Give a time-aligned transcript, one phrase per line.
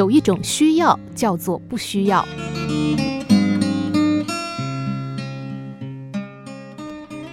[0.00, 2.26] 有一种需要叫做不需要。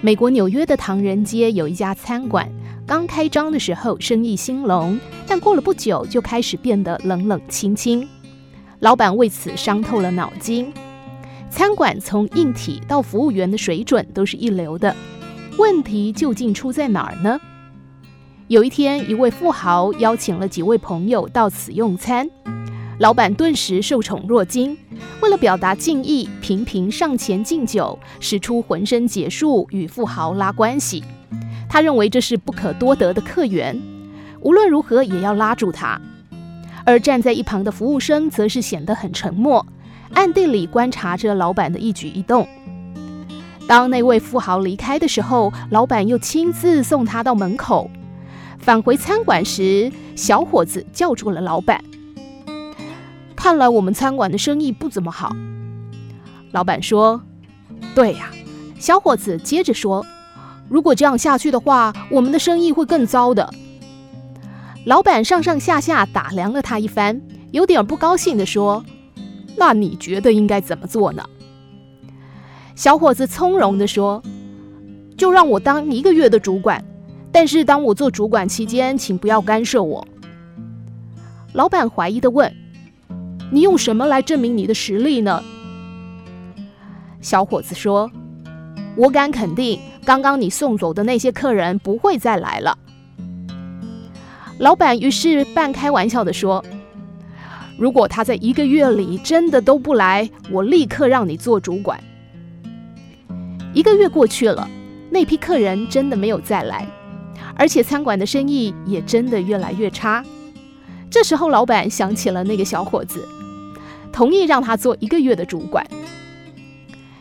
[0.00, 2.50] 美国纽约的唐人街有一家餐馆，
[2.86, 8.08] 刚开张的时候生意兴隆，但过了不久就开始变得冷冷清清。
[8.78, 10.72] 老板为此伤透了脑筋。
[11.50, 14.96] 餐馆从硬体到服务员的水准都是一流的，
[15.58, 17.38] 问题究竟出在哪儿呢？
[18.48, 22.28] 有一天，一位富豪邀请了几位朋友到此用餐，
[22.98, 24.76] 老板顿时受宠若惊。
[25.22, 31.02] 为了表达敬意，频频上前敬酒，使出浑身解数与富豪拉关系。
[31.70, 33.80] 他认为这是不可多得的客源，
[34.42, 35.98] 无论如何也要拉住他。
[36.84, 39.64] 而站在一旁的服务生则是显得很沉默，
[40.12, 42.46] 暗地里观察着老板的一举一动。
[43.66, 47.90] 当那位富豪离开的时候，老板又亲自送他到门口。
[48.64, 51.84] 返回餐馆时，小伙子叫住了老板。
[53.36, 55.36] 看来我们餐馆的生意不怎么好。
[56.50, 57.20] 老板说
[57.94, 58.30] ：“对呀。”
[58.80, 60.06] 小伙子接着说
[60.70, 63.52] ：“如果这样下去的话，我们的生意会更糟的。”
[64.86, 67.20] 老板上上下下打量了他一番，
[67.50, 68.82] 有点不高兴地说
[69.58, 71.22] ：“那你觉得应该怎么做呢？”
[72.74, 74.22] 小伙子从容地说
[75.18, 76.82] ：“就让我当一个月的主管。”
[77.34, 80.06] 但是当我做主管期间，请不要干涉我。
[81.52, 82.54] 老板怀疑的问
[83.50, 85.42] ：“你用什么来证明你的实力呢？”
[87.20, 88.08] 小伙子说
[88.96, 92.78] ：“我敢肯定，刚刚你送走的那些客人不会再来了。”
[94.60, 96.64] 老板于是半开玩笑地说
[97.76, 101.98] ：“如果他在一个月里真的都不来，我立刻让你做主管。”
[103.74, 104.70] 一个月过去了，
[105.10, 106.86] 那批客人真的没有再来。
[107.56, 110.24] 而且餐馆的生意也真的越来越差。
[111.10, 113.26] 这时候，老板想起了那个小伙子，
[114.12, 115.86] 同意让他做一个月的主管。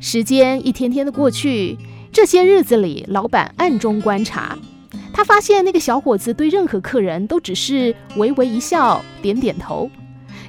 [0.00, 1.76] 时间一天天的过去，
[2.12, 4.58] 这些日子里，老板暗中观察，
[5.12, 9.90] 他发现那个小伙子对任何客人都只是微微一笑、点点头。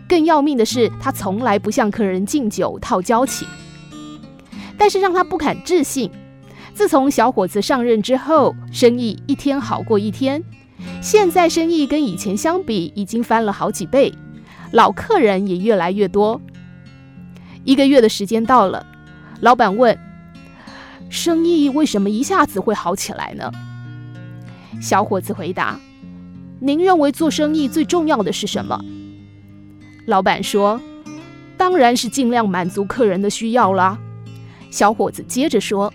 [0.08, 3.48] 更要命的是，他从来不向客人敬酒套交情。
[4.78, 6.12] 但是让他不敢置信。
[6.76, 10.44] 自从小伙子上任之后，生意一天好过一天。
[11.02, 14.14] 现在生意跟以前相比，已经翻了好几倍，
[14.72, 16.42] 老客人也越来越多。
[17.64, 18.86] 一个月的时间到了，
[19.40, 19.98] 老板问
[21.10, 23.50] ：“生意为什么一下子会好起来呢？”
[24.82, 25.80] 小伙子回答
[26.60, 28.84] ：“您认为做生意最重要的是什么？”
[30.08, 30.82] 老板说
[31.56, 33.98] ：“当然是尽量满足客人的需要啦。”
[34.70, 35.94] 小伙子接着说。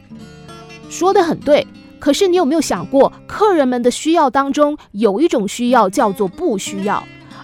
[0.90, 1.66] 说得很对，
[1.98, 7.02] 可是你有没有想过，客人们的需要当中有一种需要叫做不需要，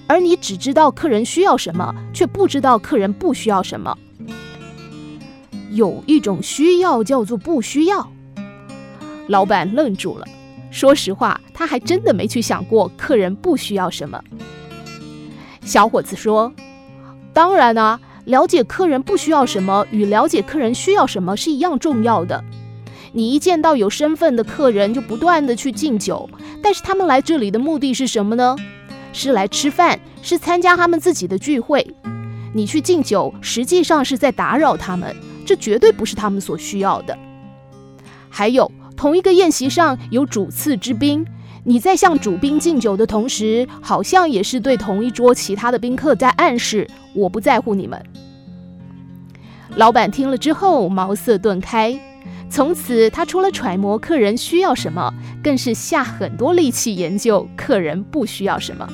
[0.09, 3.97] 而你只知道客人需要什么，却不知道客人不需要什么。
[5.71, 8.11] 有一种需要叫做不需要。
[9.29, 10.27] 老板愣住了，
[10.71, 14.21] 说实话，他还真的没去想过客人不需要什么。
[15.63, 16.53] 小伙子说
[17.33, 22.43] ：“当然啊，了解客人不需要什么与了解客人需要什么是一样重要的。”
[23.17, 26.29] 你一见到有身份的客人，就不断地去敬酒，
[26.63, 28.55] 但是他们来这里的目的是什么呢？
[29.11, 31.95] 是来吃饭，是参加他们自己的聚会。
[32.53, 35.17] 你去敬酒，实际上是在打扰他们，
[35.47, 37.17] 这绝对不是他们所需要的。
[38.29, 41.27] 还有，同一个宴席上有主次之宾，
[41.65, 47.99] 你在向主宾敬酒的同时，好像也是对同一桌其他的宾客在暗示：我不在乎你们。
[49.77, 51.99] 老板听了之后，茅塞顿开。
[52.49, 55.13] 从此，他除了揣摩客人需要什么，
[55.43, 58.89] 更是下很多力气研究客人不需要什么。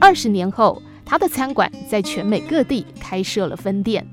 [0.00, 4.06] 二十年后，他的餐馆在全美各地开设了分店。